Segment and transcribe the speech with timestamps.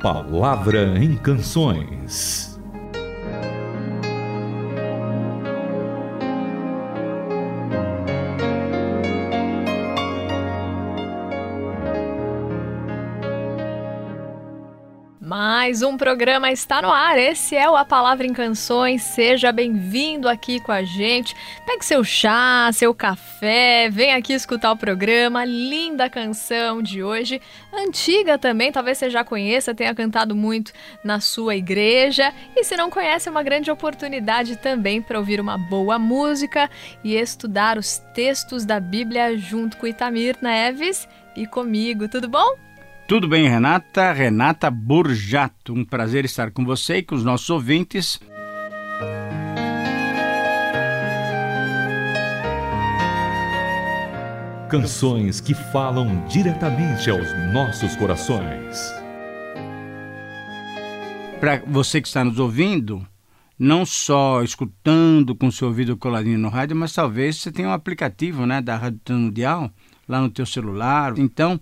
[0.00, 2.49] Palavra em Canções.
[15.70, 17.16] Mais um programa está no ar.
[17.16, 19.02] Esse é o A Palavra em Canções.
[19.02, 21.32] Seja bem-vindo aqui com a gente.
[21.64, 25.44] Pegue seu chá, seu café, vem aqui escutar o programa.
[25.44, 27.40] Linda canção de hoje,
[27.72, 30.72] antiga também, talvez você já conheça, tenha cantado muito
[31.04, 32.34] na sua igreja.
[32.56, 36.68] E se não conhece, é uma grande oportunidade também para ouvir uma boa música
[37.04, 41.06] e estudar os textos da Bíblia junto com Itamir Neves
[41.36, 42.08] e comigo.
[42.08, 42.69] Tudo bom?
[43.10, 44.12] Tudo bem, Renata?
[44.12, 45.74] Renata Burjato.
[45.74, 48.20] Um prazer estar com você e com os nossos ouvintes.
[54.70, 58.78] Canções que falam diretamente aos nossos corações.
[61.40, 63.04] Para você que está nos ouvindo,
[63.58, 68.46] não só escutando com seu ouvido coladinho no rádio, mas talvez você tenha um aplicativo
[68.46, 69.68] né, da Rádio Mundial
[70.06, 71.18] lá no teu celular.
[71.18, 71.58] Então,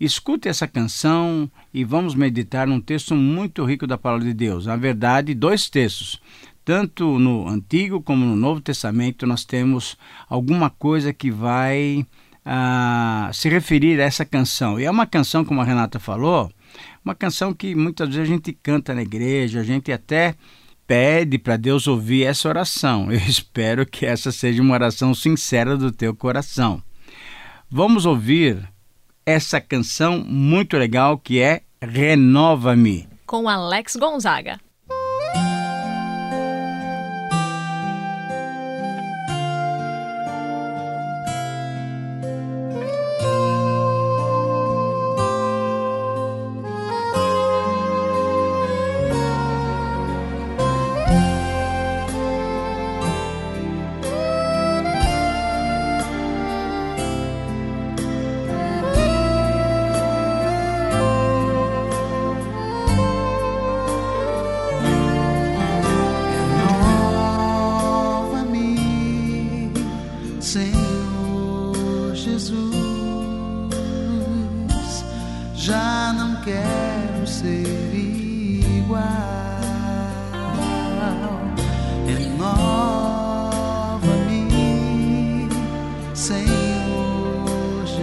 [0.00, 4.66] Escute essa canção e vamos meditar num texto muito rico da palavra de Deus.
[4.66, 6.20] Na verdade, dois textos.
[6.64, 9.96] Tanto no Antigo como no Novo Testamento nós temos
[10.28, 12.06] alguma coisa que vai
[12.44, 14.78] ah, se referir a essa canção.
[14.78, 16.48] E é uma canção, como a Renata falou,
[17.04, 20.36] uma canção que muitas vezes a gente canta na igreja, a gente até
[20.86, 23.10] pede para Deus ouvir essa oração.
[23.10, 26.82] Eu espero que essa seja uma oração sincera do teu coração.
[27.68, 28.66] Vamos ouvir
[29.28, 33.06] essa canção muito legal que é Renova-me.
[33.26, 34.58] Com Alex Gonzaga.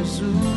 [0.05, 0.54] Jesus.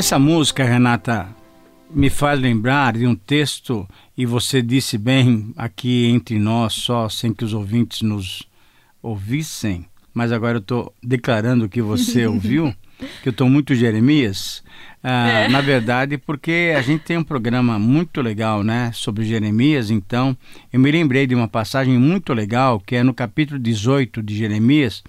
[0.00, 1.28] Essa música, Renata,
[1.90, 3.86] me faz lembrar de um texto,
[4.16, 8.48] e você disse bem aqui entre nós, só sem que os ouvintes nos
[9.02, 12.74] ouvissem, mas agora eu estou declarando que você ouviu,
[13.22, 14.64] que eu estou muito Jeremias.
[15.02, 15.48] Ah, é.
[15.48, 19.90] Na verdade, porque a gente tem um programa muito legal, né, sobre Jeremias.
[19.90, 20.34] Então,
[20.72, 25.04] eu me lembrei de uma passagem muito legal que é no capítulo 18 de Jeremias,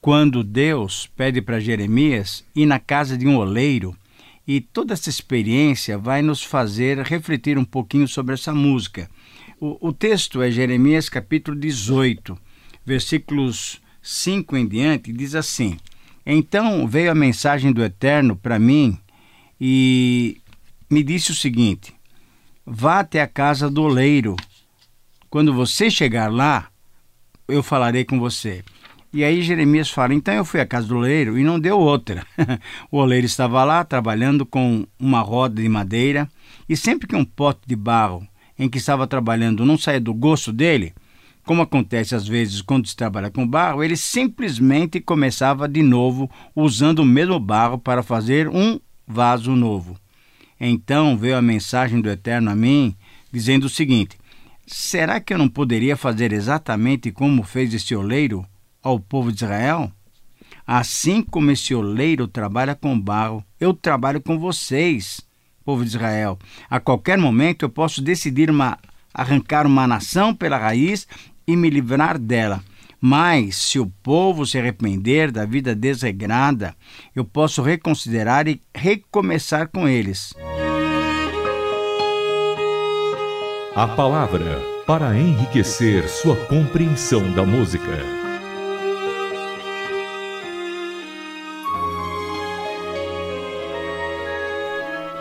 [0.00, 3.96] quando Deus pede para Jeremias ir na casa de um oleiro
[4.46, 9.08] e toda essa experiência vai nos fazer refletir um pouquinho sobre essa música.
[9.60, 12.36] O, o texto é Jeremias capítulo 18,
[12.84, 15.76] versículos 5 em diante, diz assim:
[16.26, 18.98] Então veio a mensagem do Eterno para mim
[19.60, 20.40] e
[20.90, 21.94] me disse o seguinte:
[22.66, 24.36] Vá até a casa do oleiro.
[25.30, 26.68] Quando você chegar lá,
[27.48, 28.64] eu falarei com você.
[29.12, 32.26] E aí Jeremias fala: Então eu fui à casa do oleiro e não deu outra.
[32.90, 36.28] o oleiro estava lá trabalhando com uma roda de madeira
[36.66, 38.26] e sempre que um pote de barro
[38.58, 40.94] em que estava trabalhando não saía do gosto dele,
[41.44, 47.00] como acontece às vezes quando se trabalha com barro, ele simplesmente começava de novo usando
[47.00, 49.98] o mesmo barro para fazer um vaso novo.
[50.58, 52.96] Então veio a mensagem do Eterno a mim,
[53.32, 54.16] dizendo o seguinte:
[54.66, 58.46] Será que eu não poderia fazer exatamente como fez este oleiro?
[58.82, 59.90] Ao povo de Israel?
[60.66, 65.20] Assim como esse oleiro trabalha com barro, eu trabalho com vocês,
[65.64, 66.38] povo de Israel.
[66.70, 68.78] A qualquer momento eu posso decidir uma,
[69.12, 71.06] arrancar uma nação pela raiz
[71.46, 72.62] e me livrar dela.
[73.04, 76.76] Mas, se o povo se arrepender da vida desregrada,
[77.16, 80.32] eu posso reconsiderar e recomeçar com eles.
[83.74, 88.21] A palavra para enriquecer sua compreensão da música.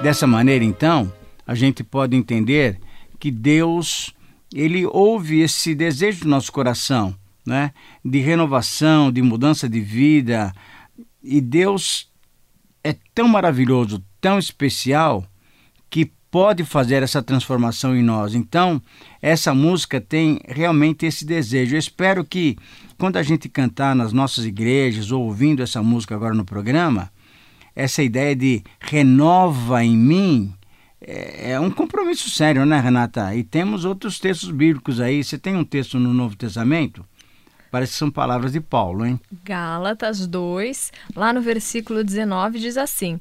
[0.01, 1.13] Dessa maneira, então,
[1.45, 2.79] a gente pode entender
[3.19, 4.11] que Deus
[4.51, 7.15] ele ouve esse desejo do nosso coração,
[7.45, 7.71] né?
[8.03, 10.51] De renovação, de mudança de vida.
[11.23, 12.09] E Deus
[12.83, 15.23] é tão maravilhoso, tão especial
[15.87, 18.33] que pode fazer essa transformação em nós.
[18.33, 18.81] Então,
[19.21, 21.75] essa música tem realmente esse desejo.
[21.75, 22.57] Eu espero que
[22.97, 27.11] quando a gente cantar nas nossas igrejas ou ouvindo essa música agora no programa,
[27.75, 30.53] essa ideia de renova em mim
[31.01, 33.33] é, é um compromisso sério, né, Renata?
[33.35, 35.23] E temos outros textos bíblicos aí.
[35.23, 37.03] Você tem um texto no Novo Testamento?
[37.71, 39.19] Parece que são palavras de Paulo, hein?
[39.43, 43.19] Gálatas 2, lá no versículo 19, diz assim: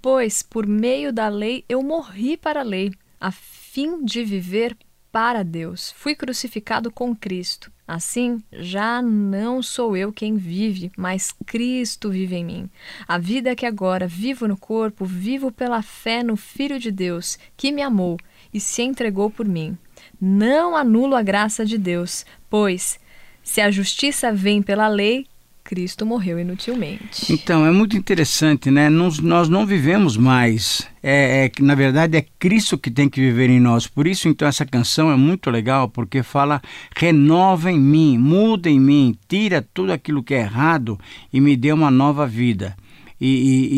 [0.00, 4.76] Pois por meio da lei eu morri para a lei, a fim de viver
[5.12, 5.92] para Deus.
[5.96, 7.70] Fui crucificado com Cristo.
[7.92, 12.70] Assim, já não sou eu quem vive, mas Cristo vive em mim.
[13.08, 17.72] A vida que agora vivo no corpo, vivo pela fé no Filho de Deus, que
[17.72, 18.16] me amou
[18.54, 19.76] e se entregou por mim.
[20.20, 23.00] Não anulo a graça de Deus, pois,
[23.42, 25.26] se a justiça vem pela lei,
[25.70, 27.32] Cristo morreu inutilmente.
[27.32, 28.88] Então, é muito interessante, né?
[28.88, 30.84] Nós, nós não vivemos mais.
[31.00, 33.86] É, é, na verdade, é Cristo que tem que viver em nós.
[33.86, 36.60] Por isso, então, essa canção é muito legal, porque fala:
[36.96, 40.98] renova em mim, muda em mim, tira tudo aquilo que é errado
[41.32, 42.76] e me dê uma nova vida.
[43.20, 43.68] E, e,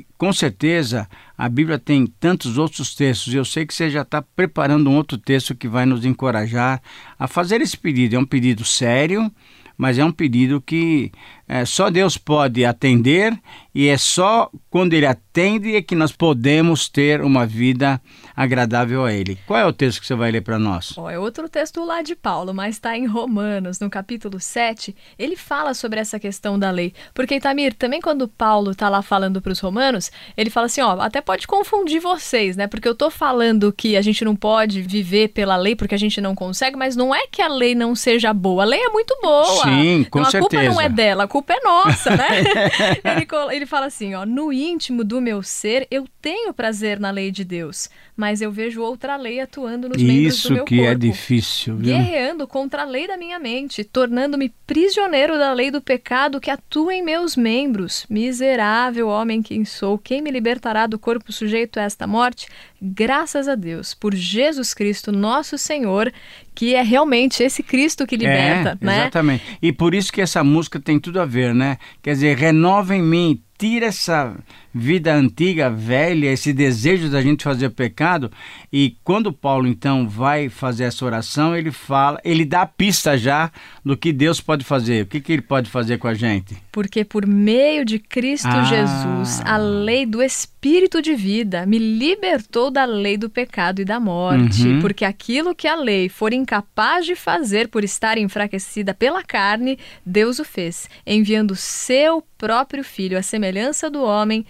[0.00, 3.32] e, com certeza a Bíblia tem tantos outros textos.
[3.32, 6.82] Eu sei que você já está preparando um outro texto que vai nos encorajar
[7.18, 8.16] a fazer esse pedido.
[8.16, 9.32] É um pedido sério,
[9.78, 11.12] mas é um pedido que
[11.48, 13.32] é, só Deus pode atender
[13.74, 18.00] e é só quando Ele atende é que nós podemos ter uma vida
[18.34, 19.38] agradável a Ele.
[19.46, 20.92] Qual é o texto que você vai ler para nós?
[20.98, 24.94] Oh, é outro texto lá de Paulo, mas está em Romanos, no capítulo 7.
[25.18, 26.92] Ele fala sobre essa questão da lei.
[27.14, 31.00] Porque, Itamir, também quando Paulo está lá falando para os romanos, ele fala assim: ó,
[31.00, 32.66] até pode confundir vocês, né?
[32.66, 36.20] Porque eu estou falando que a gente não pode viver pela lei porque a gente
[36.20, 38.64] não consegue, mas não é que a lei não seja boa.
[38.64, 39.62] A lei é muito boa.
[39.62, 40.36] Sim, com então, certeza.
[40.36, 42.28] A culpa não é dela, a culpa é nossa, né?
[43.04, 43.26] ele,
[43.56, 47.44] ele fala assim: ó, no íntimo do meu ser eu tenho prazer na lei de
[47.44, 50.92] Deus, mas eu vejo outra lei atuando nos Isso membros do meu que é corpo.
[50.92, 51.96] é difícil, viu?
[51.96, 56.94] Guerreando contra a lei da minha mente, tornando-me prisioneiro da lei do pecado que atua
[56.94, 58.04] em meus membros.
[58.10, 62.48] Miserável homem quem sou, quem me libertará do corpo sujeito a esta morte?
[62.80, 66.12] Graças a Deus, por Jesus Cristo, nosso Senhor,
[66.58, 69.00] que é realmente esse Cristo que liberta, é, né?
[69.02, 69.44] Exatamente.
[69.62, 71.78] E por isso que essa música tem tudo a ver, né?
[72.02, 74.36] Quer dizer, renova em mim, tira essa
[74.72, 78.30] vida antiga, velha, esse desejo da gente fazer pecado.
[78.72, 83.50] E quando Paulo então vai fazer essa oração, ele fala, ele dá a pista já
[83.84, 85.02] do que Deus pode fazer.
[85.02, 86.56] O que, que ele pode fazer com a gente?
[86.70, 88.62] Porque por meio de Cristo ah.
[88.62, 93.98] Jesus, a lei do Espírito de vida me libertou da lei do pecado e da
[93.98, 94.66] morte.
[94.66, 94.80] Uhum.
[94.80, 100.38] Porque aquilo que a lei for incapaz de fazer por estar enfraquecida pela carne, Deus
[100.38, 103.47] o fez, enviando seu próprio Filho, à semelhança
[103.90, 104.44] do homem,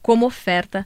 [0.00, 0.84] como oferta.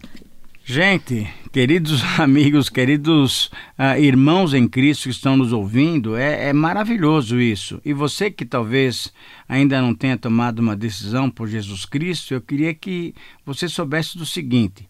[0.65, 3.47] Gente, queridos amigos, queridos
[3.79, 7.81] uh, irmãos em Cristo que estão nos ouvindo, é, é maravilhoso isso.
[7.85, 9.13] E você que talvez
[9.49, 14.27] ainda não tenha tomado uma decisão por Jesus Cristo, eu queria que você soubesse do
[14.27, 14.89] seguinte: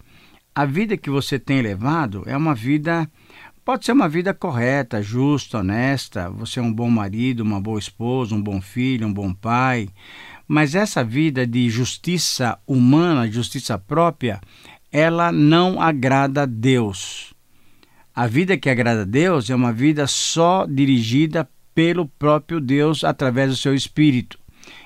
[0.54, 3.06] a vida que você tem levado é uma vida
[3.66, 6.30] Pode ser uma vida correta, justa, honesta.
[6.30, 9.88] Você é um bom marido, uma boa esposa, um bom filho, um bom pai.
[10.46, 14.40] Mas essa vida de justiça humana, justiça própria,
[14.92, 17.34] ela não agrada a Deus.
[18.14, 23.50] A vida que agrada a Deus é uma vida só dirigida pelo próprio Deus através
[23.50, 24.38] do seu espírito.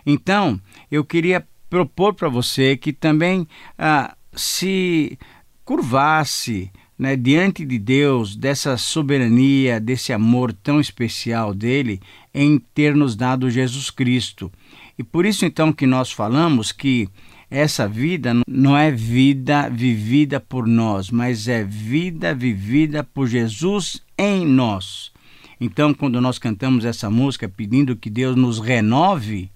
[0.05, 3.47] Então, eu queria propor para você que também
[3.79, 5.17] ah, se
[5.65, 12.01] curvasse né, diante de Deus, dessa soberania, desse amor tão especial dele,
[12.35, 14.53] em ter nos dado Jesus Cristo.
[15.01, 17.09] E por isso então que nós falamos que
[17.51, 24.45] essa vida não é vida vivida por nós, mas é vida vivida por Jesus em
[24.45, 25.11] nós.
[25.59, 29.51] Então, quando nós cantamos essa música pedindo que Deus nos renove,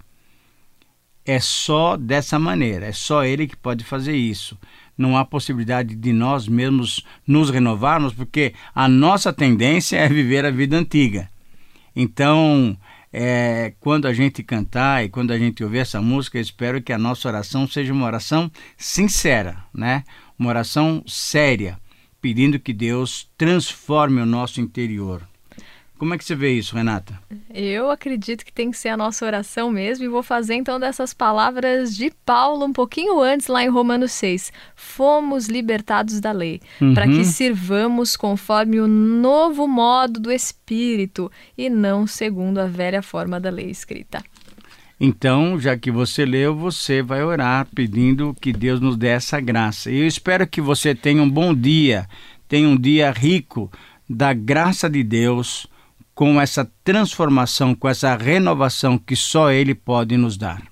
[1.26, 4.58] é só dessa maneira, é só Ele que pode fazer isso
[4.96, 10.50] não há possibilidade de nós mesmos nos renovarmos, porque a nossa tendência é viver a
[10.50, 11.28] vida antiga.
[11.96, 12.76] Então,
[13.16, 16.92] é, quando a gente cantar e quando a gente ouvir essa música, eu espero que
[16.92, 20.02] a nossa oração seja uma oração sincera, né?
[20.36, 21.78] uma oração séria,
[22.20, 25.22] pedindo que Deus transforme o nosso interior.
[25.96, 27.18] Como é que você vê isso, Renata?
[27.54, 31.14] Eu acredito que tem que ser a nossa oração mesmo e vou fazer então dessas
[31.14, 34.52] palavras de Paulo um pouquinho antes, lá em Romanos 6.
[34.74, 36.94] Fomos libertados da lei, uhum.
[36.94, 43.38] para que sirvamos conforme o novo modo do Espírito e não segundo a velha forma
[43.38, 44.22] da lei escrita.
[44.98, 49.90] Então, já que você leu, você vai orar pedindo que Deus nos dê essa graça.
[49.90, 52.08] E eu espero que você tenha um bom dia,
[52.48, 53.70] tenha um dia rico
[54.08, 55.66] da graça de Deus
[56.14, 60.62] com essa transformação, com essa renovação que só Ele pode nos dar.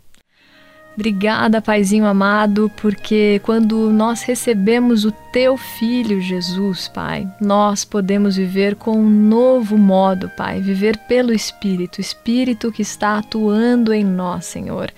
[0.95, 8.77] Obrigada, Paizinho amado, porque quando nós recebemos o Teu Filho Jesus, Pai, nós podemos viver
[8.77, 14.93] com um novo modo, Pai, viver pelo Espírito, Espírito que está atuando em nós, Senhor.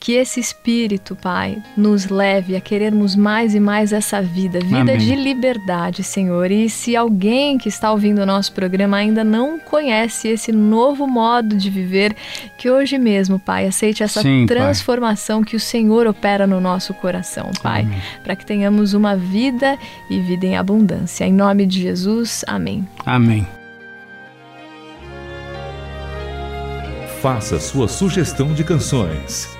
[0.00, 4.96] Que esse espírito, Pai, nos leve a querermos mais e mais essa vida, vida Amém.
[4.96, 6.50] de liberdade, Senhor.
[6.50, 11.54] E se alguém que está ouvindo o nosso programa ainda não conhece esse novo modo
[11.54, 12.16] de viver,
[12.56, 15.50] que hoje mesmo, Pai, aceite essa Sim, transformação pai.
[15.50, 17.86] que o Senhor opera no nosso coração, Pai,
[18.24, 19.76] para que tenhamos uma vida
[20.08, 21.26] e vida em abundância.
[21.26, 22.88] Em nome de Jesus, amém.
[23.04, 23.46] Amém.
[27.20, 29.59] Faça sua sugestão de canções